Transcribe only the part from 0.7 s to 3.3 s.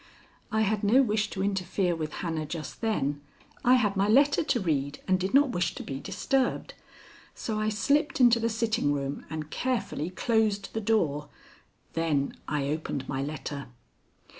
no wish to interfere with Hannah just then.